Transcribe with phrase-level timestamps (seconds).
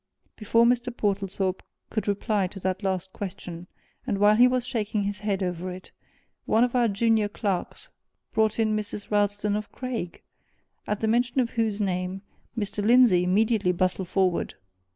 [0.35, 0.91] Before Mr.
[0.91, 3.67] Portlethorpe could reply to that last question,
[4.07, 5.91] and while he was shaking his head over it,
[6.47, 7.91] one of our junior clerks
[8.33, 9.11] brought in Mrs.
[9.11, 10.23] Ralston of Craig,
[10.87, 12.23] at the mention of whose name
[12.57, 12.83] Mr.
[12.83, 14.55] Lindsey immediately bustled forward.